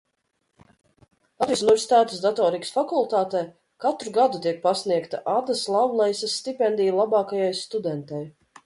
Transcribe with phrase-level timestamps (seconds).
[1.43, 3.43] Latvijas Universitātes Datorikas fakultātē
[3.87, 8.27] katru gadu tiek pasniegta Adas Lavleisas stipendija labākajai studentei.